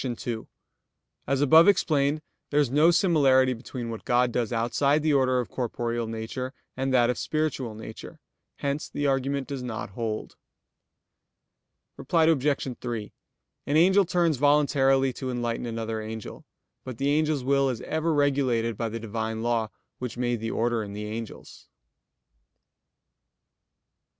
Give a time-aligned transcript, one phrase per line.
[0.17, 0.47] 2:
[1.27, 5.47] As above explained, there is no similarity between what God does outside the order of
[5.47, 8.19] corporeal nature, and that of spiritual nature.
[8.55, 10.37] Hence the argument does not hold.
[11.97, 12.77] Reply Obj.
[12.81, 13.13] 3:
[13.67, 16.45] An angel turns voluntarily to enlighten another angel,
[16.83, 20.81] but the angel's will is ever regulated by the Divine law which made the order
[20.81, 21.67] in the angels.